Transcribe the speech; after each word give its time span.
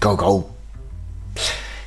Go 0.00 0.16
Go. 0.16 0.48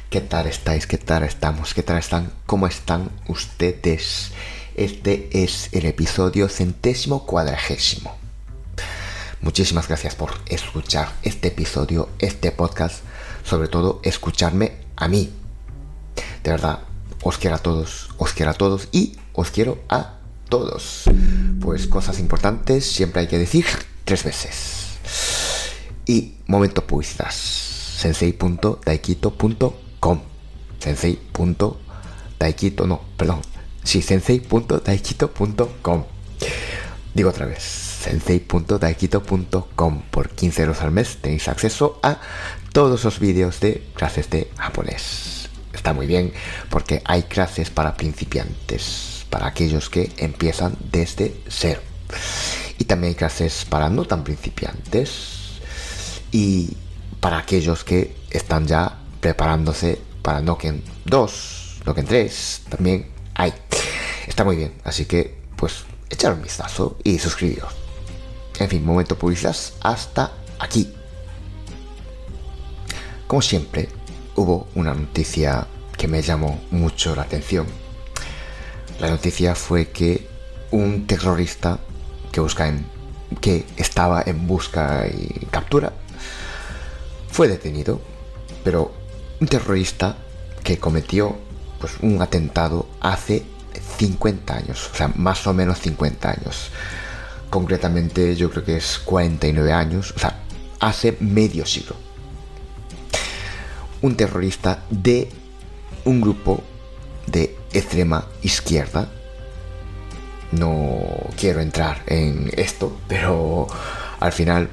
¿Qué 0.10 0.20
tal 0.20 0.46
estáis? 0.46 0.86
¿Qué 0.86 0.98
tal 0.98 1.24
estamos? 1.24 1.74
¿Qué 1.74 1.82
tal 1.82 1.98
están? 1.98 2.30
¿Cómo 2.46 2.68
están 2.68 3.10
ustedes? 3.30 4.32
Este 4.76 5.30
es 5.32 5.70
el 5.72 5.86
episodio 5.86 6.50
centésimo 6.50 7.26
cuadragésimo. 7.26 8.14
Muchísimas 9.40 9.88
gracias 9.88 10.16
por 10.16 10.32
escuchar 10.48 11.14
este 11.24 11.48
episodio, 11.48 12.10
este 12.20 12.52
podcast, 12.52 13.02
sobre 13.46 13.70
todo 13.70 14.02
escucharme 14.04 14.74
a 14.98 15.08
mí. 15.08 15.32
De 16.44 16.52
verdad, 16.52 16.80
os 17.24 17.38
quiero 17.38 17.56
a 17.56 17.60
todos, 17.60 18.10
os 18.18 18.34
quiero 18.34 18.52
a 18.52 18.56
todos 18.56 18.90
y 18.92 19.16
os 19.32 19.52
quiero 19.52 19.80
a 19.88 20.16
todos. 20.50 21.06
Pues 21.62 21.88
cosas 21.88 22.20
importantes 22.20 22.86
siempre 22.92 23.22
hay 23.22 23.28
que 23.28 23.40
decir 23.40 23.66
tres 24.04 24.26
veces. 24.26 24.98
Y 26.06 26.34
momento 26.46 26.86
publicidad. 26.86 27.32
sensei.daikito.com 28.02 30.22
sensei.daikito, 30.80 32.88
no, 32.88 33.02
perdón. 33.16 33.42
Sí, 33.84 34.02
sensei.daikito.com 34.02 36.06
Digo 37.14 37.30
otra 37.30 37.46
vez, 37.46 37.62
sensei.daikito.com 37.62 40.02
Por 40.10 40.30
15 40.30 40.62
euros 40.64 40.82
al 40.82 40.90
mes 40.92 41.18
tenéis 41.22 41.48
acceso 41.48 42.00
a 42.02 42.18
todos 42.74 43.04
los 43.04 43.20
vídeos 43.20 43.60
de 43.60 43.84
clases 43.94 44.32
de 44.32 44.50
japonés. 44.58 45.50
Está 45.74 45.94
muy 45.94 46.08
bien 46.08 46.34
porque 46.70 47.04
hay 47.06 47.22
clases 47.24 47.70
para 47.70 47.96
principiantes 47.96 49.26
para 49.30 49.48
aquellos 49.48 49.90
que 49.90 50.12
empiezan 50.18 50.78
desde 50.92 51.36
cero. 51.48 51.82
Y 52.80 52.86
también 52.86 53.12
hay 53.12 53.16
clases 53.16 53.66
para 53.66 53.90
no 53.90 54.06
tan 54.06 54.24
principiantes 54.24 55.60
y 56.32 56.76
para 57.22 57.38
aquellos 57.38 57.86
que 57.86 58.14
están 58.30 58.68
ya 58.68 59.00
preparándose 59.22 60.02
para 60.22 60.42
Noken 60.42 60.84
2, 61.06 61.82
Noken 61.86 62.06
3, 62.06 62.62
también 62.70 63.08
hay. 63.36 63.54
Está 64.28 64.44
muy 64.44 64.58
bien, 64.58 64.74
así 64.84 65.06
que 65.06 65.40
pues 65.56 65.86
echar 66.10 66.34
un 66.34 66.42
vistazo 66.42 66.98
y 67.06 67.18
suscribiros. 67.18 67.74
En 68.60 68.68
fin, 68.68 68.84
momento 68.86 69.18
publicidad 69.18 69.56
hasta 69.80 70.34
aquí. 70.60 70.94
Como 73.28 73.42
siempre, 73.42 73.88
hubo 74.36 74.68
una 74.76 74.94
noticia 74.94 75.66
que 75.98 76.10
me 76.10 76.22
llamó 76.22 76.60
mucho 76.72 77.16
la 77.16 77.22
atención 77.22 77.66
la 79.02 79.10
noticia 79.10 79.56
fue 79.56 79.88
que 79.88 80.28
un 80.70 81.08
terrorista 81.08 81.80
que 82.32 82.40
busca 82.40 82.68
en, 82.68 82.86
que 83.42 83.66
estaba 83.76 84.22
en 84.24 84.46
busca 84.46 85.08
y 85.08 85.48
captura 85.48 85.92
fue 87.32 87.48
detenido, 87.48 88.02
pero 88.64 88.92
un 89.40 89.48
terrorista 89.48 90.18
que 90.64 90.78
cometió 90.78 91.38
pues, 91.80 91.94
un 92.02 92.22
atentado 92.22 92.88
hace 93.00 93.44
50 93.98 94.56
años, 94.56 94.90
o 94.94 94.96
sea, 94.96 95.12
más 95.16 95.48
o 95.48 95.54
menos 95.54 95.80
50 95.80 96.30
años. 96.30 96.70
Concretamente 97.50 98.36
yo 98.36 98.50
creo 98.50 98.64
que 98.64 98.78
es 98.78 99.00
49 99.00 99.74
años, 99.74 100.14
o 100.16 100.20
sea, 100.20 100.40
hace 100.80 101.18
medio 101.20 101.66
siglo. 101.66 101.96
Un 104.02 104.16
terrorista 104.16 104.84
de 104.90 105.30
un 106.06 106.22
grupo 106.22 106.64
de 107.28 107.58
extrema 107.72 108.26
izquierda. 108.42 109.10
No 110.52 111.00
quiero 111.38 111.62
entrar 111.62 112.04
en 112.08 112.52
esto, 112.58 112.98
pero 113.08 113.68
al 114.20 114.32
final 114.32 114.70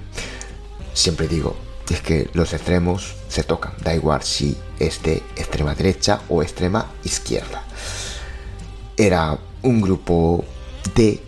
siempre 0.92 1.28
digo, 1.28 1.56
es 1.94 2.00
que 2.00 2.28
los 2.34 2.52
extremos 2.52 3.14
se 3.28 3.44
tocan, 3.44 3.72
da 3.82 3.94
igual 3.94 4.22
si 4.22 4.56
es 4.78 5.02
de 5.02 5.22
extrema 5.36 5.74
derecha 5.74 6.20
o 6.28 6.42
extrema 6.42 6.86
izquierda. 7.04 7.62
Era 8.96 9.38
un 9.62 9.80
grupo 9.80 10.44
de 10.94 11.20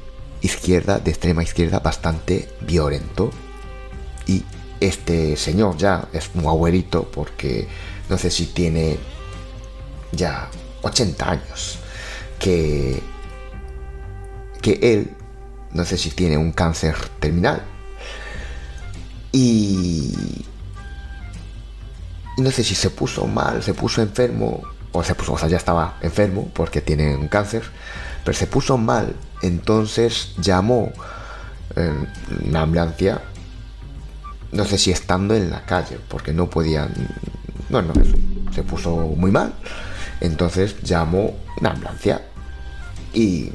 izquierda, 0.43 0.99
de 0.99 1.11
extrema 1.11 1.43
izquierda, 1.43 1.81
bastante 1.81 2.49
violento. 2.61 3.31
Y 4.27 4.45
este 4.81 5.37
señor 5.37 5.77
ya 5.77 6.09
es 6.13 6.31
un 6.35 6.47
abuelito 6.47 7.05
porque 7.11 7.69
no 8.09 8.19
sé 8.19 8.31
si 8.31 8.47
tiene 8.47 8.99
ya 10.13 10.51
80 10.83 11.31
años, 11.31 11.79
que, 12.39 13.01
que 14.61 14.79
él, 14.83 15.11
no 15.73 15.85
sé 15.85 15.97
si 15.97 16.11
tiene 16.11 16.37
un 16.37 16.53
cáncer 16.53 16.97
terminal, 17.21 17.63
y, 19.33 20.15
no 22.39 22.51
sé 22.51 22.65
si 22.65 22.75
se 22.75 22.91
puso 22.91 23.27
mal, 23.27 23.63
se 23.63 23.75
puso 23.75 24.03
enfermo, 24.03 24.63
o 24.93 25.05
se 25.05 25.15
puso, 25.15 25.35
o 25.35 25.39
sea, 25.39 25.49
ya 25.49 25.57
estaba 25.57 25.99
enfermo 26.01 26.51
porque 26.53 26.81
tiene 26.81 27.15
un 27.15 27.29
cáncer, 27.29 27.63
pero 28.25 28.37
se 28.37 28.47
puso 28.47 28.77
mal, 28.77 29.15
entonces 29.43 30.35
llamó 30.39 30.93
eh, 31.77 31.93
una 32.47 32.63
ambulancia, 32.63 33.23
no 34.53 34.65
sé 34.65 34.79
si 34.79 34.91
estando 34.91 35.35
en 35.35 35.51
la 35.51 35.65
calle, 35.65 35.99
porque 36.09 36.33
no 36.33 36.51
podían, 36.51 36.93
bueno, 37.69 37.93
se 38.53 38.63
puso 38.65 38.97
muy 38.97 39.31
mal 39.31 39.55
entonces 40.21 40.81
llamó 40.83 41.35
una 41.59 41.71
ambulancia 41.71 42.23
y, 43.13 43.51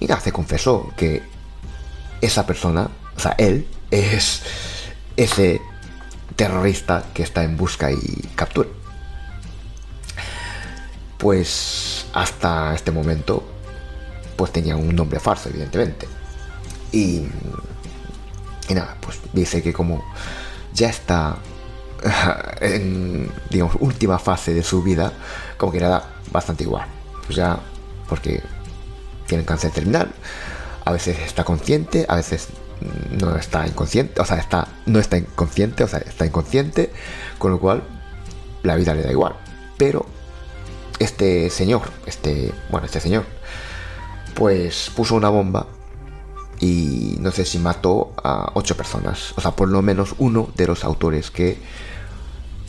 y 0.00 0.06
nada, 0.06 0.20
se 0.20 0.32
confesó 0.32 0.92
que 0.96 1.22
esa 2.20 2.46
persona, 2.46 2.88
o 3.16 3.20
sea, 3.20 3.34
él 3.38 3.66
es 3.90 4.42
ese 5.16 5.60
terrorista 6.36 7.04
que 7.14 7.22
está 7.22 7.42
en 7.44 7.56
busca 7.56 7.90
y 7.90 8.30
captura. 8.34 8.68
Pues 11.18 12.06
hasta 12.12 12.74
este 12.74 12.92
momento, 12.92 13.42
pues 14.36 14.52
tenía 14.52 14.76
un 14.76 14.94
nombre 14.94 15.18
falso, 15.18 15.48
evidentemente. 15.48 16.06
Y, 16.92 17.26
nada, 18.68 18.96
pues 19.00 19.18
dice 19.32 19.62
que 19.62 19.72
como 19.72 20.04
ya 20.74 20.90
está 20.90 21.38
en, 22.60 23.30
digamos, 23.48 23.76
última 23.80 24.18
fase 24.18 24.52
de 24.52 24.62
su 24.62 24.82
vida, 24.82 25.12
como 25.56 25.72
que 25.72 25.78
era 25.78 26.04
bastante 26.30 26.64
igual. 26.64 26.86
Pues 27.24 27.36
ya, 27.36 27.58
porque 28.08 28.42
tiene 29.26 29.44
cáncer 29.44 29.72
terminal, 29.72 30.12
a 30.84 30.92
veces 30.92 31.18
está 31.18 31.44
consciente, 31.44 32.04
a 32.08 32.16
veces 32.16 32.48
no 33.10 33.36
está 33.36 33.66
inconsciente, 33.66 34.20
o 34.20 34.24
sea, 34.24 34.38
está, 34.38 34.68
no 34.86 34.98
está 34.98 35.16
inconsciente, 35.18 35.84
o 35.84 35.88
sea, 35.88 36.00
está 36.00 36.26
inconsciente, 36.26 36.90
con 37.38 37.50
lo 37.50 37.60
cual 37.60 37.82
la 38.62 38.76
vida 38.76 38.94
le 38.94 39.02
da 39.02 39.10
igual. 39.10 39.36
Pero 39.76 40.06
este 40.98 41.50
señor, 41.50 41.82
este, 42.06 42.52
bueno, 42.70 42.86
este 42.86 43.00
señor, 43.00 43.24
pues 44.34 44.90
puso 44.94 45.14
una 45.14 45.28
bomba 45.28 45.66
y 46.60 47.16
no 47.20 47.30
sé 47.30 47.44
si 47.44 47.58
mató 47.58 48.14
a 48.22 48.50
ocho 48.54 48.76
personas, 48.76 49.32
o 49.36 49.40
sea, 49.40 49.52
por 49.52 49.68
lo 49.68 49.82
menos 49.82 50.14
uno 50.18 50.48
de 50.54 50.66
los 50.66 50.84
autores 50.84 51.30
que 51.30 51.58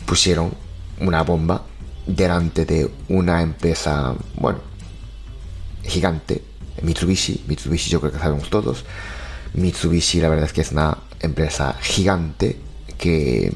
pusieron 0.06 0.52
una 1.00 1.22
bomba 1.22 1.62
delante 2.06 2.64
de 2.64 2.90
una 3.08 3.42
empresa, 3.42 4.14
bueno, 4.36 4.60
gigante, 5.84 6.42
Mitsubishi, 6.82 7.44
Mitsubishi 7.46 7.90
yo 7.90 8.00
creo 8.00 8.12
que 8.12 8.18
sabemos 8.18 8.50
todos, 8.50 8.84
Mitsubishi 9.54 10.20
la 10.20 10.28
verdad 10.28 10.46
es 10.46 10.52
que 10.52 10.60
es 10.60 10.72
una 10.72 10.98
empresa 11.20 11.76
gigante 11.80 12.56
que, 12.96 13.52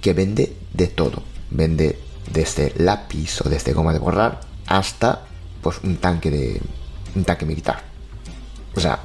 que 0.00 0.12
vende 0.12 0.56
de 0.72 0.86
todo, 0.88 1.22
vende 1.50 1.98
desde 2.32 2.72
lápiz 2.76 3.40
o 3.44 3.48
desde 3.48 3.72
goma 3.72 3.92
de 3.92 3.98
borrar 3.98 4.40
hasta 4.66 5.26
pues 5.60 5.78
un 5.82 5.96
tanque 5.96 6.30
de 6.30 6.60
un 7.14 7.24
tanque 7.24 7.46
militar. 7.46 7.82
O 8.74 8.80
sea, 8.80 9.00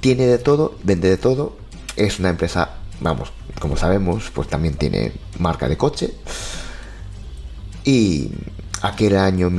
tiene 0.00 0.26
de 0.26 0.38
todo, 0.38 0.76
vende 0.82 1.08
de 1.08 1.16
todo, 1.16 1.56
es 1.96 2.18
una 2.18 2.30
empresa, 2.30 2.70
vamos, 3.00 3.32
como 3.60 3.76
sabemos, 3.76 4.30
pues 4.32 4.48
también 4.48 4.74
tiene 4.74 5.12
marca 5.38 5.68
de 5.68 5.76
coche. 5.76 6.14
Y 7.84 8.30
aquel 8.82 9.16
año 9.16 9.50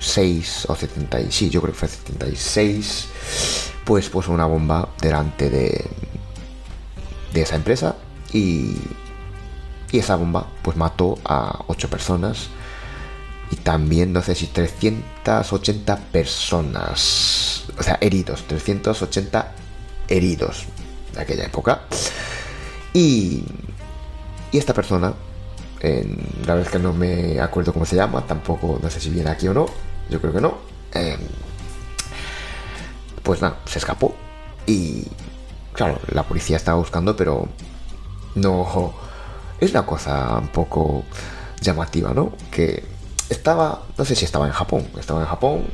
1976 0.00 0.66
o 0.68 0.74
76, 0.74 1.50
yo 1.52 1.60
creo 1.60 1.74
que 1.74 1.78
fue 1.78 1.88
76, 1.88 3.08
pues 3.84 4.08
puso 4.08 4.32
una 4.32 4.46
bomba 4.46 4.88
delante 5.00 5.50
de, 5.50 5.86
de 7.34 7.42
esa 7.42 7.56
empresa 7.56 7.96
y, 8.32 8.76
y 9.92 9.98
esa 9.98 10.16
bomba 10.16 10.46
pues 10.62 10.76
mató 10.76 11.18
a 11.24 11.64
8 11.66 11.90
personas 11.90 12.48
y 13.50 13.56
también 13.56 14.12
no 14.12 14.22
sé 14.22 14.34
si 14.34 14.46
380 14.46 15.96
personas, 16.12 17.64
o 17.78 17.82
sea, 17.82 17.98
heridos, 18.00 18.44
380 18.46 19.52
heridos 20.08 20.64
de 21.12 21.20
aquella 21.20 21.44
época. 21.44 21.82
Y, 22.94 23.44
y 24.50 24.58
esta 24.58 24.72
persona, 24.72 25.12
la 25.82 26.54
verdad 26.54 26.60
es 26.60 26.70
que 26.70 26.78
no 26.78 26.92
me 26.92 27.40
acuerdo 27.40 27.72
cómo 27.72 27.84
se 27.84 27.96
llama, 27.96 28.24
tampoco 28.26 28.78
no 28.82 28.88
sé 28.88 29.00
si 29.00 29.10
viene 29.10 29.30
aquí 29.30 29.48
o 29.48 29.54
no, 29.54 29.66
yo 30.10 30.20
creo 30.20 30.32
que 30.32 30.40
no. 30.40 30.58
Em, 30.92 31.20
pues 33.22 33.40
nada, 33.40 33.58
se 33.64 33.78
escapó 33.78 34.14
y 34.66 35.06
claro, 35.72 35.98
la 36.12 36.24
policía 36.24 36.56
estaba 36.56 36.78
buscando, 36.78 37.16
pero 37.16 37.48
no 38.34 38.92
es 39.60 39.70
una 39.70 39.86
cosa 39.86 40.38
un 40.38 40.48
poco 40.48 41.04
llamativa, 41.60 42.12
¿no? 42.12 42.32
Que 42.50 42.84
estaba, 43.28 43.82
no 43.96 44.04
sé 44.04 44.14
si 44.14 44.24
estaba 44.24 44.46
en 44.46 44.52
Japón, 44.52 44.88
estaba 44.98 45.20
en 45.20 45.26
Japón 45.26 45.64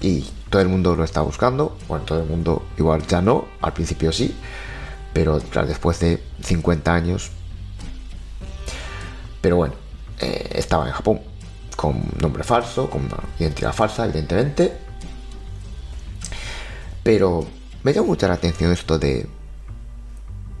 y 0.00 0.24
todo 0.48 0.62
el 0.62 0.68
mundo 0.68 0.94
lo 0.94 1.04
estaba 1.04 1.26
buscando, 1.26 1.76
bueno, 1.88 2.04
todo 2.04 2.20
el 2.20 2.28
mundo 2.28 2.62
igual 2.78 3.06
ya 3.06 3.20
no, 3.20 3.46
al 3.60 3.72
principio 3.72 4.12
sí, 4.12 4.34
pero 5.12 5.40
después 5.40 5.98
de 6.00 6.22
50 6.42 6.94
años, 6.94 7.30
pero 9.40 9.56
bueno, 9.56 9.74
eh, 10.20 10.50
estaba 10.54 10.86
en 10.86 10.92
Japón 10.92 11.29
con 11.80 11.98
nombre 12.20 12.44
falso, 12.44 12.90
con 12.90 13.06
una 13.06 13.16
identidad 13.38 13.72
falsa, 13.72 14.04
evidentemente, 14.04 14.70
pero 17.02 17.46
me 17.82 17.94
llama 17.94 18.08
mucho 18.08 18.28
la 18.28 18.34
atención 18.34 18.70
esto 18.70 18.98
de 18.98 19.26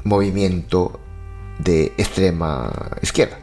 movimiento 0.04 0.98
de 1.58 1.92
extrema 1.98 2.72
izquierda. 3.02 3.38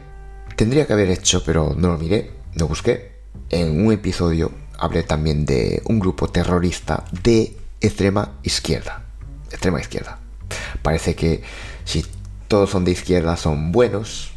Tendría 0.56 0.88
que 0.88 0.92
haber 0.92 1.08
hecho, 1.10 1.44
pero 1.44 1.72
no 1.78 1.92
lo 1.92 1.98
miré, 1.98 2.32
no 2.56 2.66
busqué. 2.66 3.12
En 3.48 3.86
un 3.86 3.92
episodio 3.92 4.50
hablé 4.76 5.04
también 5.04 5.44
de 5.44 5.80
un 5.84 6.00
grupo 6.00 6.26
terrorista 6.26 7.04
de 7.22 7.56
extrema 7.80 8.40
izquierda. 8.42 9.04
Extrema 9.52 9.78
izquierda. 9.78 10.18
Parece 10.82 11.14
que 11.14 11.44
si 11.84 12.04
todos 12.48 12.70
son 12.70 12.84
de 12.84 12.90
izquierda 12.90 13.36
son 13.36 13.70
buenos 13.70 14.32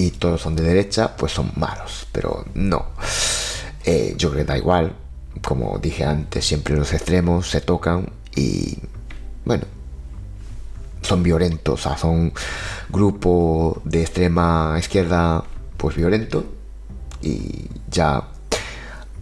y 0.00 0.10
todos 0.12 0.40
son 0.40 0.56
de 0.56 0.62
derecha 0.62 1.14
pues 1.16 1.32
son 1.32 1.52
malos. 1.56 2.06
Pero 2.12 2.44
no. 2.54 2.86
Eh, 3.84 4.14
yo 4.16 4.30
creo 4.30 4.44
que 4.44 4.52
da 4.52 4.58
igual. 4.58 4.96
Como 5.42 5.78
dije 5.78 6.04
antes, 6.04 6.44
siempre 6.44 6.76
los 6.76 6.92
extremos 6.92 7.48
se 7.48 7.60
tocan 7.60 8.10
y 8.34 8.78
bueno, 9.44 9.64
son 11.02 11.22
violentos, 11.22 11.80
o 11.80 11.82
sea, 11.88 11.96
son 11.96 12.32
grupo 12.88 13.80
de 13.84 14.02
extrema 14.02 14.76
izquierda 14.78 15.44
pues 15.76 15.96
violento 15.96 16.44
y 17.22 17.68
ya 17.90 18.28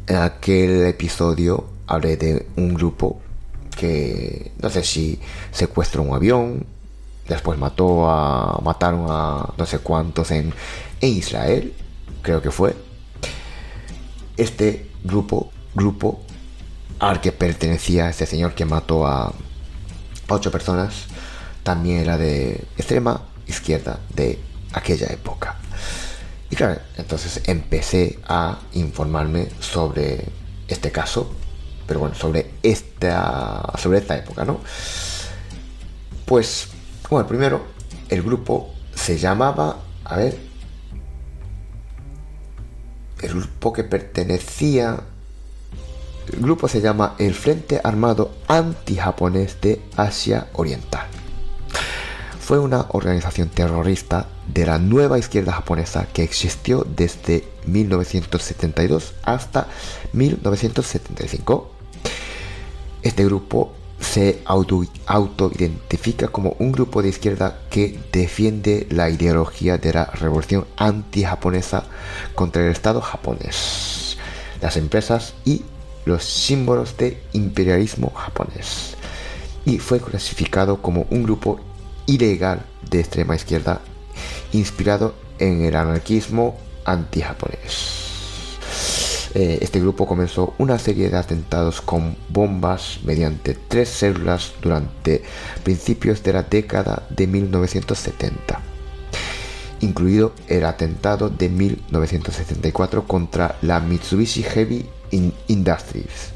en 0.06 0.16
aquel 0.16 0.86
episodio 0.86 1.68
hablé 1.86 2.16
de 2.16 2.46
un 2.56 2.74
grupo 2.74 3.20
que 3.76 4.52
no 4.60 4.70
sé 4.70 4.82
si 4.82 5.20
secuestró 5.52 6.02
un 6.02 6.14
avión, 6.14 6.66
después 7.28 7.58
mató 7.58 8.08
a 8.08 8.60
mataron 8.62 9.06
a 9.08 9.52
no 9.56 9.66
sé 9.66 9.78
cuántos 9.80 10.30
en, 10.30 10.52
en 11.00 11.08
Israel, 11.10 11.74
creo 12.22 12.42
que 12.42 12.50
fue. 12.50 12.76
Este 14.36 14.90
grupo 15.04 15.50
grupo 15.74 16.20
al 16.98 17.20
que 17.20 17.32
pertenecía 17.32 18.08
este 18.08 18.26
señor 18.26 18.54
que 18.54 18.64
mató 18.64 19.06
a 19.06 19.32
ocho 20.28 20.50
personas 20.50 21.06
también 21.62 21.98
era 21.98 22.16
de 22.18 22.64
extrema 22.76 23.22
izquierda 23.46 23.98
de 24.14 24.38
aquella 24.72 25.06
época. 25.08 25.56
Y 26.50 26.56
claro, 26.56 26.80
entonces 26.96 27.42
empecé 27.46 28.18
a 28.26 28.58
informarme 28.72 29.48
sobre 29.60 30.24
este 30.66 30.90
caso, 30.90 31.30
pero 31.86 32.00
bueno, 32.00 32.14
sobre 32.14 32.52
esta, 32.62 33.62
sobre 33.78 33.98
esta 33.98 34.16
época, 34.16 34.44
¿no? 34.44 34.60
Pues, 36.24 36.68
bueno, 37.10 37.26
primero, 37.26 37.62
el 38.08 38.22
grupo 38.22 38.74
se 38.94 39.18
llamaba, 39.18 39.78
a 40.04 40.16
ver, 40.16 40.38
el 43.20 43.30
grupo 43.30 43.72
que 43.72 43.84
pertenecía, 43.84 45.00
el 46.32 46.40
grupo 46.40 46.68
se 46.68 46.80
llama 46.80 47.14
el 47.18 47.34
Frente 47.34 47.80
Armado 47.82 48.32
Anti-Japonés 48.48 49.60
de 49.60 49.80
Asia 49.96 50.48
Oriental 50.54 51.08
fue 52.48 52.58
una 52.58 52.86
organización 52.92 53.50
terrorista 53.50 54.26
de 54.46 54.64
la 54.64 54.78
nueva 54.78 55.18
izquierda 55.18 55.52
japonesa 55.52 56.06
que 56.10 56.22
existió 56.22 56.82
desde 56.82 57.46
1972 57.66 59.12
hasta 59.22 59.68
1975. 60.14 61.70
Este 63.02 63.26
grupo 63.26 63.74
se 64.00 64.42
autoidentifica 64.44 66.28
como 66.28 66.54
un 66.58 66.72
grupo 66.72 67.02
de 67.02 67.08
izquierda 67.08 67.60
que 67.70 67.98
defiende 68.12 68.86
la 68.90 69.10
ideología 69.10 69.78
de 69.78 69.92
la 69.92 70.06
revolución 70.06 70.66
anti-japonesa 70.76 71.84
contra 72.34 72.64
el 72.64 72.70
Estado 72.70 73.00
japonés, 73.00 74.16
las 74.60 74.76
empresas 74.76 75.34
y 75.44 75.62
los 76.04 76.24
símbolos 76.24 76.96
de 76.96 77.22
imperialismo 77.32 78.10
japonés. 78.14 78.96
Y 79.64 79.78
fue 79.78 80.00
clasificado 80.00 80.80
como 80.80 81.06
un 81.10 81.24
grupo 81.24 81.60
ilegal 82.06 82.64
de 82.88 83.00
extrema 83.00 83.36
izquierda 83.36 83.80
inspirado 84.52 85.14
en 85.38 85.64
el 85.64 85.76
anarquismo 85.76 86.56
anti-japonés. 86.84 87.97
Eh, 89.34 89.58
este 89.60 89.80
grupo 89.80 90.06
comenzó 90.06 90.54
una 90.58 90.78
serie 90.78 91.10
de 91.10 91.16
atentados 91.16 91.80
con 91.80 92.16
bombas 92.28 93.00
mediante 93.04 93.54
tres 93.54 93.88
células 93.88 94.52
durante 94.62 95.22
principios 95.62 96.22
de 96.22 96.32
la 96.32 96.42
década 96.44 97.06
de 97.10 97.26
1970, 97.26 98.60
incluido 99.80 100.32
el 100.48 100.64
atentado 100.64 101.28
de 101.28 101.48
1974 101.48 103.06
contra 103.06 103.56
la 103.62 103.80
Mitsubishi 103.80 104.42
Heavy 104.42 104.86
Industries. 105.48 106.32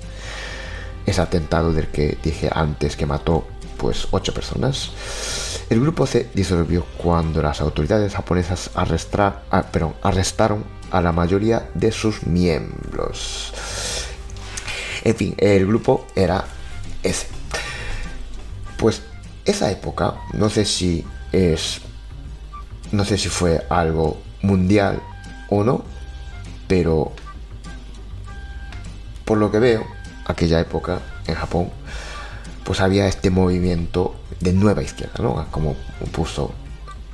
Ese 1.06 1.20
atentado 1.20 1.72
del 1.72 1.88
que 1.88 2.18
dije 2.22 2.48
antes 2.52 2.96
que 2.96 3.06
mató 3.06 3.44
pues 3.82 4.06
ocho 4.12 4.32
personas. 4.32 4.92
El 5.68 5.80
grupo 5.80 6.06
se 6.06 6.28
disolvió 6.34 6.84
cuando 6.98 7.42
las 7.42 7.60
autoridades 7.60 8.14
japonesas 8.14 8.70
ah, 8.76 8.86
arrestaron 10.02 10.64
a 10.92 11.00
la 11.00 11.10
mayoría 11.10 11.70
de 11.74 11.90
sus 11.90 12.26
miembros. 12.26 13.52
En 15.02 15.16
fin, 15.16 15.34
el 15.38 15.66
grupo 15.66 16.06
era 16.14 16.44
ese. 17.02 17.26
Pues 18.76 19.02
esa 19.44 19.70
época, 19.70 20.14
no 20.34 20.48
sé 20.50 20.64
si 20.64 21.04
es, 21.32 21.80
no 22.92 23.04
sé 23.04 23.18
si 23.18 23.28
fue 23.28 23.66
algo 23.68 24.22
mundial 24.42 25.02
o 25.48 25.64
no, 25.64 25.82
pero 26.68 27.12
por 29.24 29.38
lo 29.38 29.50
que 29.50 29.58
veo, 29.58 29.86
aquella 30.26 30.60
época 30.60 31.00
en 31.26 31.34
Japón 31.34 31.70
pues 32.64 32.80
había 32.80 33.06
este 33.06 33.30
movimiento 33.30 34.14
de 34.40 34.52
nueva 34.52 34.82
izquierda, 34.82 35.14
¿no? 35.20 35.46
Como 35.50 35.74
puso 36.12 36.52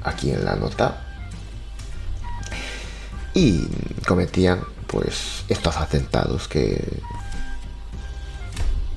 aquí 0.02 0.30
en 0.30 0.44
la 0.44 0.56
nota. 0.56 1.07
Y 3.38 3.68
cometían 4.04 4.64
pues 4.88 5.44
estos 5.48 5.76
atentados 5.76 6.48
que 6.48 7.00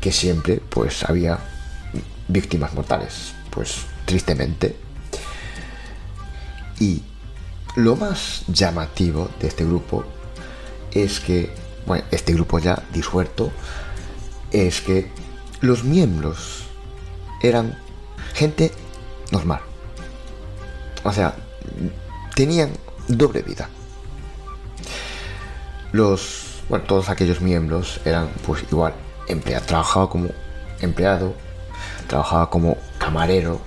que 0.01 0.11
siempre 0.11 0.57
pues 0.57 1.03
había 1.03 1.39
víctimas 2.27 2.73
mortales, 2.73 3.33
pues 3.51 3.83
tristemente. 4.05 4.75
Y 6.79 7.03
lo 7.75 7.95
más 7.95 8.43
llamativo 8.47 9.29
de 9.39 9.47
este 9.47 9.63
grupo 9.63 10.03
es 10.91 11.19
que, 11.19 11.53
bueno, 11.85 12.03
este 12.09 12.33
grupo 12.33 12.57
ya 12.57 12.81
disuelto, 12.91 13.51
es 14.51 14.81
que 14.81 15.09
los 15.61 15.83
miembros 15.83 16.63
eran 17.43 17.77
gente 18.33 18.71
normal. 19.29 19.61
O 21.03 21.13
sea, 21.13 21.35
tenían 22.35 22.71
doble 23.07 23.43
vida. 23.43 23.69
Los, 25.91 26.61
bueno, 26.69 26.85
todos 26.85 27.09
aquellos 27.09 27.41
miembros 27.41 27.99
eran 28.05 28.29
pues 28.45 28.63
igual, 28.71 28.93
empleado, 29.27 29.65
trabajaba 29.65 30.09
como 30.09 30.29
empleado, 30.79 31.33
trabajaba 32.07 32.49
como 32.49 32.77
camarero, 32.97 33.61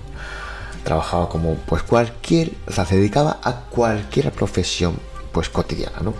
trabajaba 0.83 1.29
como 1.29 1.55
pues 1.55 1.83
cualquier, 1.83 2.51
o 2.67 2.71
sea, 2.71 2.85
se 2.85 2.95
dedicaba 2.95 3.39
a 3.43 3.61
cualquier 3.69 4.31
profesión 4.31 4.97
pues 5.31 5.49
cotidiana, 5.49 5.99
¿no? 6.01 6.13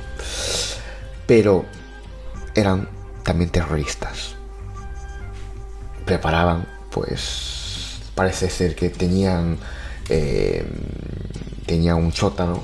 Pero 1.25 1.65
eran 2.53 2.87
también 3.23 3.49
terroristas 3.49 4.35
preparaban, 6.05 6.67
pues 6.91 7.99
parece 8.13 8.49
ser 8.49 8.75
que 8.75 8.89
tenían 8.89 9.57
eh, 10.07 10.65
tenía 11.65 11.95
un 11.95 12.13
sótano 12.13 12.63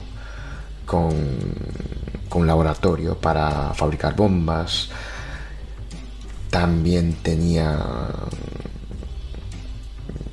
con, 0.86 1.12
con 2.32 2.48
laboratorio 2.48 3.18
para 3.18 3.74
fabricar 3.74 4.16
bombas. 4.16 4.88
También 6.50 7.16
tenía. 7.22 7.78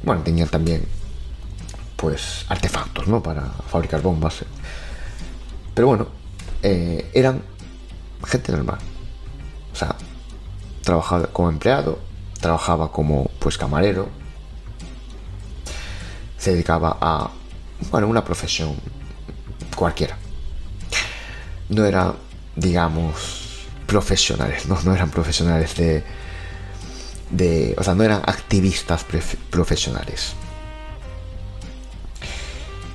Bueno, 0.04 0.22
tenía 0.22 0.46
también. 0.46 0.86
Pues 1.96 2.46
artefactos, 2.48 3.08
¿no? 3.08 3.20
Para 3.20 3.42
fabricar 3.42 4.00
bombas. 4.00 4.44
Pero 5.74 5.88
bueno, 5.88 6.06
eh, 6.62 7.10
eran 7.12 7.42
gente 8.24 8.52
normal. 8.52 8.78
O 9.72 9.76
sea, 9.76 9.96
trabajaba 10.84 11.26
como 11.26 11.50
empleado, 11.50 11.98
trabajaba 12.40 12.92
como 12.92 13.28
pues 13.40 13.58
camarero, 13.58 14.08
se 16.36 16.52
dedicaba 16.52 16.96
a 17.00 17.30
bueno, 17.90 18.06
una 18.06 18.24
profesión 18.24 18.76
cualquiera. 19.74 20.16
No 21.68 21.84
eran, 21.84 22.14
digamos, 22.56 23.66
profesionales, 23.86 24.66
no, 24.66 24.80
no 24.82 24.94
eran 24.94 25.10
profesionales 25.10 25.74
de, 25.76 26.04
de, 27.30 27.74
o 27.78 27.82
sea, 27.82 27.94
no 27.94 28.04
eran 28.04 28.22
activistas 28.26 29.04
profesionales. 29.50 30.34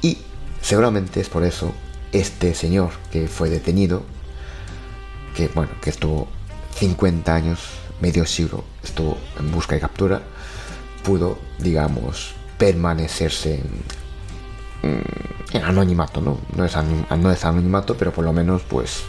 Y 0.01 0.17
seguramente 0.61 1.19
es 1.21 1.29
por 1.29 1.43
eso 1.43 1.73
este 2.11 2.53
señor 2.53 2.91
que 3.11 3.27
fue 3.27 3.49
detenido, 3.49 4.03
que 5.35 5.47
bueno, 5.47 5.71
que 5.81 5.89
estuvo 5.89 6.27
50 6.75 7.33
años, 7.33 7.59
medio 8.01 8.25
siglo, 8.25 8.63
estuvo 8.83 9.17
en 9.39 9.51
busca 9.51 9.75
y 9.75 9.79
captura, 9.79 10.21
pudo, 11.03 11.37
digamos, 11.59 12.33
permanecerse 12.57 13.61
en, 14.83 15.63
anonimato, 15.63 16.21
¿no? 16.21 16.39
No 16.55 16.65
es, 16.65 16.75
no 16.75 17.31
es 17.31 17.45
anonimato, 17.45 17.95
pero 17.97 18.11
por 18.11 18.25
lo 18.25 18.33
menos, 18.33 18.63
pues, 18.63 19.03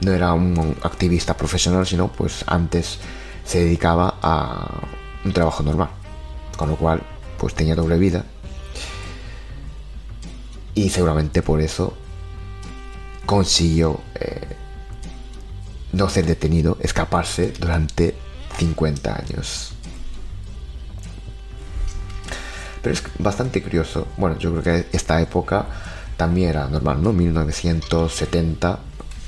no 0.00 0.12
era 0.12 0.32
un 0.32 0.76
activista 0.82 1.36
profesional, 1.36 1.86
sino, 1.86 2.08
pues, 2.08 2.44
antes 2.46 2.98
se 3.44 3.60
dedicaba 3.60 4.14
a 4.22 4.68
un 5.24 5.32
trabajo 5.32 5.62
normal. 5.62 5.88
Con 6.56 6.70
lo 6.70 6.76
cual, 6.76 7.02
pues, 7.38 7.54
tenía 7.54 7.74
doble 7.74 7.98
vida. 7.98 8.24
Y 10.74 10.90
seguramente 10.90 11.40
por 11.40 11.60
eso 11.62 11.94
consiguió 13.24 14.00
eh, 14.14 14.56
no 15.92 16.08
ser 16.08 16.26
detenido, 16.26 16.76
escaparse 16.80 17.52
durante 17.52 18.14
50 18.58 19.16
años. 19.16 19.75
Pero 22.86 22.94
es 22.94 23.02
bastante 23.18 23.60
curioso. 23.64 24.06
Bueno, 24.16 24.38
yo 24.38 24.52
creo 24.52 24.62
que 24.62 24.96
esta 24.96 25.20
época 25.20 25.66
también 26.16 26.50
era 26.50 26.68
normal, 26.68 27.02
¿no? 27.02 27.12
1970, 27.12 28.78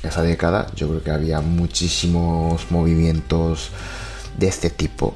esa 0.01 0.21
década, 0.21 0.67
yo 0.77 0.87
creo 0.87 1.03
que 1.03 1.11
había 1.11 1.41
muchísimos 1.41 2.71
movimientos 2.71 3.71
de 4.37 4.47
este 4.47 4.69
tipo, 4.69 5.13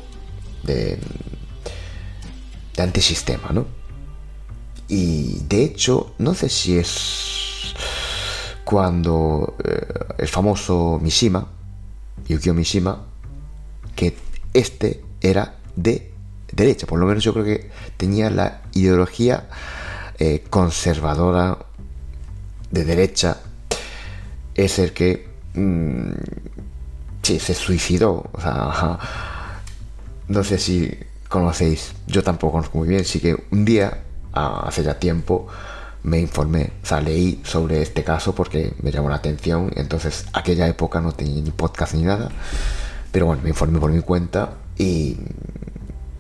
de, 0.63 1.00
de 2.75 2.83
antisistema, 2.83 3.51
¿no? 3.53 3.65
Y 4.89 5.39
de 5.47 5.63
hecho, 5.63 6.13
no 6.17 6.33
sé 6.33 6.50
si 6.50 6.77
es 6.77 7.73
cuando 8.65 9.55
eh, 9.63 9.88
el 10.17 10.27
famoso 10.27 11.00
Mishima, 11.01 11.47
Yukio 12.27 12.53
Mishima, 12.53 13.05
que 13.95 14.17
este 14.53 15.01
era 15.21 15.55
de 15.77 16.12
derecha, 16.55 16.88
por 16.88 17.00
lo 17.00 17.05
menos 17.05 17.24
yo 17.24 17.33
creo 17.33 17.45
que 17.45 17.69
tenía 17.98 18.29
la 18.29 18.62
ideología 18.74 19.48
eh, 20.19 20.43
conservadora 20.50 21.57
de 22.72 22.86
derecha, 22.86 23.38
es 24.55 24.79
el 24.79 24.93
que 24.93 25.27
mm, 25.55 26.12
sí, 27.22 27.39
se 27.39 27.53
suicidó, 27.53 28.29
o 28.31 28.41
sea, 28.41 29.00
no 30.27 30.43
sé 30.43 30.57
si 30.60 30.91
conocéis, 31.27 31.93
yo 32.07 32.24
tampoco 32.24 32.53
conozco 32.53 32.77
muy 32.77 32.88
bien, 32.88 33.05
sí 33.05 33.19
que 33.19 33.36
un 33.51 33.65
día, 33.65 34.03
hace 34.33 34.83
ya 34.83 35.00
tiempo, 35.00 35.48
me 36.03 36.19
informé, 36.19 36.72
o 36.83 36.86
sea, 36.86 37.01
leí 37.01 37.41
sobre 37.43 37.81
este 37.81 38.03
caso 38.03 38.36
porque 38.36 38.74
me 38.81 38.91
llamó 38.91 39.10
la 39.10 39.15
atención, 39.15 39.72
entonces 39.75 40.25
aquella 40.33 40.67
época 40.67 41.01
no 41.01 41.13
tenía 41.13 41.41
ni 41.41 41.51
podcast 41.51 41.95
ni 41.95 42.03
nada, 42.03 42.29
pero 43.12 43.25
bueno, 43.25 43.41
me 43.41 43.50
informé 43.50 43.79
por 43.79 43.91
mi 43.91 44.01
cuenta 44.01 44.57
y 44.77 45.17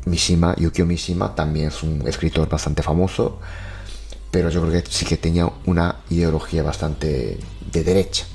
Mishima, 0.05 0.55
Yukio 0.57 0.85
Mishima, 0.85 1.33
también 1.33 1.67
es 1.67 1.83
un 1.83 2.05
escritor 2.07 2.49
bastante 2.49 2.83
famoso, 2.83 3.39
pero 4.31 4.49
yo 4.49 4.61
creo 4.61 4.83
que 4.83 4.89
sí 4.89 5.05
que 5.05 5.17
tenía 5.17 5.49
una 5.65 5.97
ideología 6.09 6.63
bastante 6.63 7.37
de 7.71 7.83
derecha, 7.83 8.25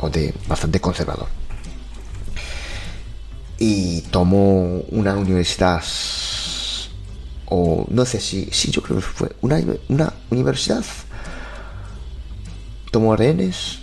o 0.00 0.10
de 0.10 0.34
bastante 0.48 0.80
conservador. 0.80 1.28
Y 3.58 4.02
tomó 4.10 4.80
una 4.90 5.16
universidad, 5.16 5.82
o 7.46 7.86
no 7.88 8.04
sé 8.04 8.20
si, 8.20 8.48
sí, 8.50 8.70
yo 8.70 8.82
creo 8.82 8.96
que 8.96 9.02
fue 9.02 9.36
una, 9.40 9.62
una 9.88 10.12
universidad, 10.30 10.84
tomó 12.90 13.14
rehenes 13.16 13.78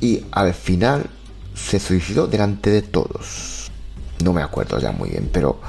y 0.00 0.24
al 0.30 0.52
final 0.52 1.08
se 1.54 1.80
suicidó 1.80 2.26
delante 2.26 2.70
de 2.70 2.82
todos 2.82 3.55
no 4.22 4.32
me 4.32 4.42
acuerdo 4.42 4.78
ya 4.78 4.92
muy 4.92 5.10
bien, 5.10 5.28
pero 5.32 5.60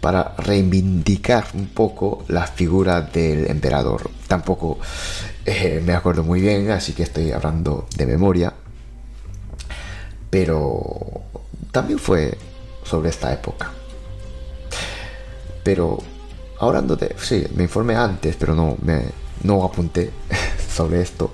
para 0.00 0.34
reivindicar 0.38 1.46
un 1.54 1.68
poco 1.68 2.24
la 2.28 2.46
figura 2.46 3.00
del 3.02 3.50
emperador. 3.50 4.10
Tampoco 4.26 4.78
eh, 5.44 5.82
me 5.84 5.92
acuerdo 5.92 6.22
muy 6.22 6.40
bien, 6.40 6.70
así 6.70 6.92
que 6.92 7.02
estoy 7.02 7.32
hablando 7.32 7.86
de 7.96 8.06
memoria. 8.06 8.52
Pero 10.30 11.22
también 11.72 11.98
fue 11.98 12.36
sobre 12.84 13.10
esta 13.10 13.32
época. 13.32 13.72
Pero 15.64 15.98
hablando 16.60 16.96
de... 16.96 17.14
Sí, 17.20 17.46
me 17.54 17.64
informé 17.64 17.96
antes, 17.96 18.36
pero 18.36 18.54
no, 18.54 18.76
me, 18.82 19.02
no 19.42 19.64
apunté 19.64 20.10
sobre 20.74 21.02
esto. 21.02 21.32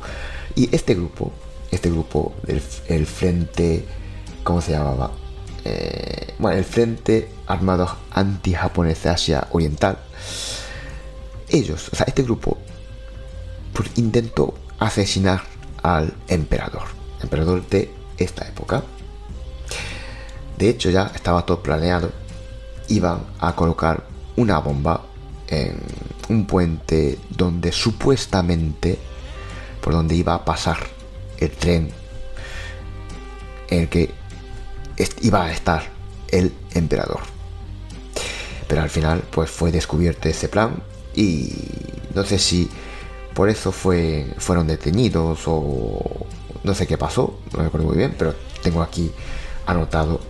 Y 0.54 0.74
este 0.74 0.94
grupo, 0.94 1.32
este 1.70 1.90
grupo, 1.90 2.34
el, 2.46 2.62
el 2.88 3.06
Frente... 3.06 3.84
¿Cómo 4.42 4.60
se 4.60 4.72
llamaba? 4.72 5.10
Eh, 5.64 6.35
bueno, 6.38 6.59
el 6.59 6.64
Frente 6.64 7.30
Armado 7.47 7.97
Anti-Japonés 8.12 9.02
de 9.02 9.11
Asia 9.11 9.49
Oriental, 9.52 9.99
ellos, 11.49 11.88
o 11.92 11.97
sea, 11.97 12.06
este 12.06 12.23
grupo, 12.23 12.59
pues, 13.73 13.90
intentó 13.97 14.54
asesinar 14.78 15.42
al 15.83 16.14
emperador, 16.28 16.85
emperador 17.23 17.66
de 17.68 17.90
esta 18.18 18.47
época. 18.47 18.83
De 20.59 20.68
hecho, 20.68 20.90
ya 20.90 21.11
estaba 21.14 21.44
todo 21.44 21.62
planeado. 21.62 22.12
Iban 22.88 23.25
a 23.40 23.54
colocar 23.54 24.04
una 24.37 24.59
bomba 24.59 25.02
en 25.49 25.80
un 26.28 26.47
puente 26.47 27.18
donde 27.30 27.73
supuestamente 27.73 28.99
por 29.80 29.92
donde 29.92 30.14
iba 30.14 30.35
a 30.35 30.44
pasar 30.44 30.78
el 31.38 31.50
tren 31.50 31.90
en 33.68 33.80
el 33.80 33.88
que 33.88 34.11
iba 35.22 35.44
a 35.44 35.52
estar 35.52 35.84
el 36.28 36.52
emperador. 36.74 37.20
Pero 38.68 38.82
al 38.82 38.90
final 38.90 39.22
pues 39.30 39.50
fue 39.50 39.70
descubierto 39.70 40.28
ese 40.28 40.48
plan 40.48 40.82
y 41.14 41.52
no 42.14 42.24
sé 42.24 42.38
si 42.38 42.68
por 43.34 43.48
eso 43.48 43.72
fue, 43.72 44.26
fueron 44.38 44.66
detenidos 44.66 45.42
o 45.46 46.26
no 46.62 46.74
sé 46.74 46.86
qué 46.86 46.96
pasó, 46.96 47.38
no 47.52 47.60
me 47.60 47.66
acuerdo 47.66 47.86
muy 47.88 47.96
bien, 47.96 48.14
pero 48.16 48.34
tengo 48.62 48.82
aquí 48.82 49.10
anotado 49.66 50.20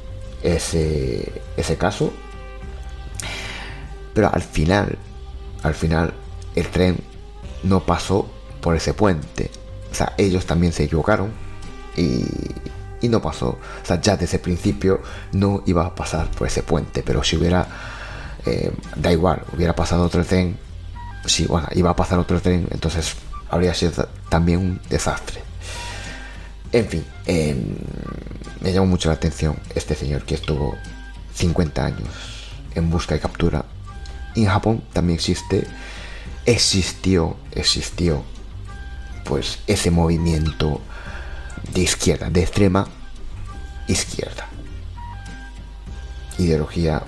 ese, 0.42 1.42
ese 1.56 1.76
caso. 1.76 2.12
Pero 4.14 4.30
al 4.32 4.42
final, 4.42 4.98
al 5.62 5.74
final 5.74 6.14
el 6.54 6.68
tren 6.68 6.98
no 7.62 7.84
pasó 7.84 8.28
por 8.60 8.76
ese 8.76 8.94
puente. 8.94 9.50
O 9.90 9.94
sea, 9.94 10.14
ellos 10.18 10.46
también 10.46 10.72
se 10.72 10.84
equivocaron 10.84 11.32
y 11.96 12.24
y 13.04 13.08
no 13.08 13.20
pasó. 13.20 13.48
O 13.48 13.86
sea, 13.86 14.00
ya 14.00 14.16
desde 14.16 14.38
el 14.38 14.42
principio 14.42 15.02
no 15.32 15.62
iba 15.66 15.84
a 15.84 15.94
pasar 15.94 16.30
por 16.30 16.48
ese 16.48 16.62
puente, 16.62 17.02
pero 17.02 17.22
si 17.22 17.36
hubiera, 17.36 17.66
eh, 18.46 18.72
da 18.96 19.12
igual, 19.12 19.42
hubiera 19.54 19.74
pasado 19.74 20.04
otro 20.04 20.24
tren, 20.24 20.56
si 21.26 21.46
bueno, 21.46 21.68
iba 21.72 21.90
a 21.90 21.96
pasar 21.96 22.18
otro 22.18 22.40
tren, 22.40 22.66
entonces 22.70 23.14
habría 23.50 23.74
sido 23.74 24.08
también 24.28 24.58
un 24.58 24.80
desastre. 24.88 25.42
En 26.72 26.88
fin, 26.88 27.04
em, 27.26 27.76
me 28.60 28.72
llamó 28.72 28.86
mucho 28.86 29.08
la 29.08 29.14
atención 29.14 29.56
este 29.74 29.94
señor 29.94 30.24
que 30.24 30.34
estuvo 30.34 30.74
50 31.34 31.84
años 31.84 32.08
en 32.74 32.90
busca 32.90 33.14
y 33.14 33.20
captura. 33.20 33.66
En 34.34 34.46
Japón 34.46 34.82
también 34.92 35.16
existe, 35.16 35.66
existió, 36.46 37.36
existió, 37.52 38.24
pues 39.24 39.58
ese 39.66 39.90
movimiento 39.90 40.80
de 41.74 41.80
izquierda, 41.80 42.30
de 42.30 42.42
extrema 42.42 42.86
izquierda. 43.88 44.46
Ideología 46.38 47.02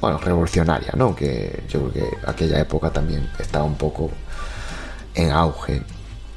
bueno, 0.00 0.18
revolucionaria, 0.18 0.92
¿no? 0.96 1.16
Que 1.16 1.64
yo 1.68 1.88
creo 1.88 1.92
que 1.92 2.16
aquella 2.26 2.60
época 2.60 2.90
también 2.90 3.28
estaba 3.38 3.64
un 3.64 3.76
poco 3.76 4.10
en 5.14 5.30
auge. 5.30 5.82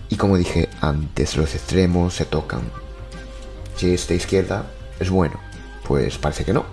Y 0.09 0.15
como 0.15 0.37
dije 0.37 0.69
antes, 0.81 1.37
los 1.37 1.53
extremos 1.53 2.15
se 2.15 2.25
tocan. 2.25 2.61
Si 3.75 3.93
es 3.93 4.07
de 4.07 4.15
izquierda, 4.15 4.65
es 4.99 5.09
bueno. 5.09 5.39
Pues 5.83 6.17
parece 6.17 6.45
que 6.45 6.53
no. 6.53 6.65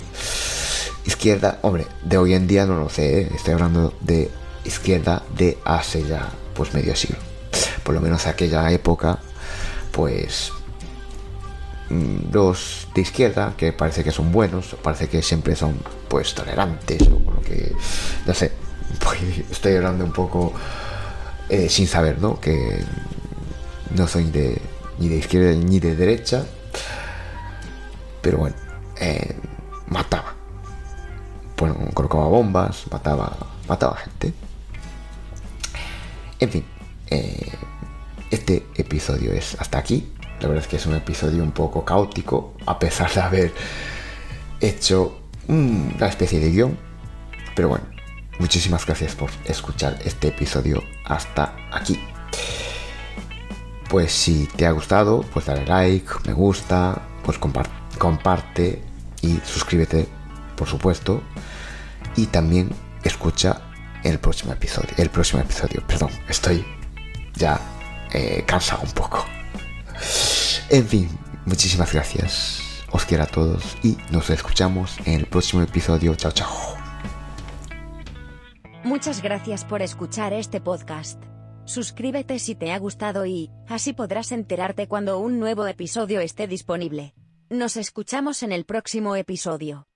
Izquierda, 1.04 1.58
hombre, 1.62 1.86
de 2.02 2.18
hoy 2.18 2.34
en 2.34 2.46
día 2.46 2.66
no 2.66 2.78
lo 2.78 2.88
sé, 2.88 3.20
¿eh? 3.20 3.30
estoy 3.34 3.54
hablando 3.54 3.94
de 4.00 4.30
izquierda 4.64 5.22
de 5.36 5.58
hace 5.64 6.02
ya 6.04 6.28
pues 6.54 6.74
medio 6.74 6.96
siglo. 6.96 7.18
Por 7.84 7.94
lo 7.94 8.00
menos 8.00 8.26
aquella 8.26 8.70
época, 8.72 9.18
pues 9.92 10.52
los 11.88 12.88
de 12.94 13.00
izquierda, 13.00 13.54
que 13.56 13.72
parece 13.72 14.02
que 14.02 14.10
son 14.10 14.32
buenos, 14.32 14.76
parece 14.82 15.08
que 15.08 15.22
siempre 15.22 15.54
son 15.54 15.78
pues 16.08 16.34
tolerantes 16.34 17.02
o 17.02 17.30
lo 17.30 17.40
que, 17.42 17.72
no 18.26 18.34
sé, 18.34 18.52
pues, 18.98 19.20
estoy 19.50 19.76
hablando 19.76 20.04
un 20.04 20.12
poco 20.12 20.52
eh, 21.48 21.68
sin 21.68 21.86
saber, 21.86 22.20
¿no? 22.20 22.40
Que 22.40 22.84
no 23.94 24.08
soy 24.08 24.24
de, 24.30 24.60
ni 24.98 25.08
de 25.08 25.16
izquierda 25.16 25.52
ni 25.52 25.78
de 25.78 25.94
derecha, 25.94 26.44
pero 28.20 28.38
bueno, 28.38 28.56
eh, 29.00 29.36
mataba. 29.88 30.34
Bueno, 31.56 31.76
colocaba 31.94 32.26
bombas, 32.26 32.84
mataba, 32.90 33.36
mataba 33.68 33.96
gente. 33.96 34.32
En 36.38 36.50
fin, 36.50 36.64
eh, 37.08 37.52
este 38.30 38.66
episodio 38.76 39.32
es 39.32 39.56
hasta 39.58 39.78
aquí. 39.78 40.12
La 40.40 40.48
verdad 40.48 40.64
es 40.64 40.68
que 40.68 40.76
es 40.76 40.86
un 40.86 40.94
episodio 40.94 41.42
un 41.42 41.52
poco 41.52 41.84
caótico, 41.84 42.54
a 42.66 42.78
pesar 42.78 43.12
de 43.12 43.20
haber 43.20 43.54
hecho 44.60 45.20
una 45.48 46.06
especie 46.06 46.40
de 46.40 46.50
guion. 46.50 46.78
Pero 47.54 47.68
bueno, 47.68 47.86
muchísimas 48.38 48.84
gracias 48.84 49.14
por 49.14 49.30
escuchar 49.46 49.98
este 50.04 50.28
episodio 50.28 50.82
hasta 51.04 51.56
aquí. 51.72 51.98
Pues 53.88 54.12
si 54.12 54.48
te 54.56 54.66
ha 54.66 54.72
gustado, 54.72 55.22
pues 55.32 55.46
dale 55.46 55.64
like, 55.64 56.10
me 56.26 56.32
gusta, 56.32 57.00
pues 57.24 57.38
comparte 57.38 58.82
y 59.22 59.40
suscríbete, 59.44 60.06
por 60.56 60.68
supuesto. 60.68 61.22
Y 62.16 62.26
también 62.26 62.70
escucha 63.04 63.62
el 64.02 64.18
próximo 64.18 64.52
episodio. 64.52 64.90
El 64.96 65.10
próximo 65.10 65.40
episodio, 65.40 65.82
perdón, 65.86 66.10
estoy 66.28 66.64
ya 67.34 67.60
eh, 68.12 68.44
cansado 68.46 68.82
un 68.82 68.92
poco. 68.92 69.24
En 70.70 70.86
fin, 70.86 71.08
muchísimas 71.44 71.92
gracias. 71.92 72.62
Os 72.92 73.04
quiero 73.04 73.24
a 73.24 73.26
todos 73.26 73.76
y 73.82 73.96
nos 74.10 74.30
escuchamos 74.30 74.98
en 75.04 75.14
el 75.14 75.26
próximo 75.26 75.62
episodio. 75.62 76.14
Chao, 76.14 76.32
chao. 76.32 76.76
Muchas 78.84 79.20
gracias 79.22 79.64
por 79.64 79.82
escuchar 79.82 80.32
este 80.32 80.60
podcast. 80.60 81.20
Suscríbete 81.64 82.38
si 82.38 82.54
te 82.54 82.72
ha 82.72 82.78
gustado 82.78 83.26
y, 83.26 83.50
así 83.68 83.92
podrás 83.92 84.30
enterarte 84.30 84.86
cuando 84.86 85.18
un 85.18 85.40
nuevo 85.40 85.66
episodio 85.66 86.20
esté 86.20 86.46
disponible. 86.46 87.12
Nos 87.50 87.76
escuchamos 87.76 88.44
en 88.44 88.52
el 88.52 88.64
próximo 88.64 89.16
episodio. 89.16 89.88